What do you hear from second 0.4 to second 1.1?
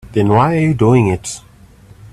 are you doing